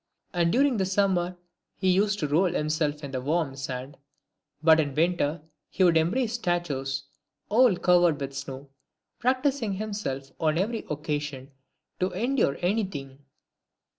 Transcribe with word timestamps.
And 0.33 0.51
during 0.51 0.77
the 0.77 0.85
summer 0.85 1.37
he 1.77 1.91
used 1.91 2.17
to 2.21 2.27
roll 2.27 2.51
himself 2.51 3.03
in 3.03 3.11
the 3.11 3.21
warm 3.21 3.55
sand, 3.55 3.97
but 4.63 4.79
in 4.79 4.95
winter 4.95 5.43
he 5.69 5.83
would 5.83 5.95
embrace 5.95 6.33
statues 6.33 7.03
all 7.49 7.75
covered 7.75 8.19
with 8.19 8.33
snow, 8.35 8.71
practising 9.19 9.73
him 9.73 9.93
self, 9.93 10.31
on 10.39 10.57
every 10.57 10.87
occasion, 10.89 11.51
to 11.99 12.09
endure 12.13 12.57
anything. 12.61 13.19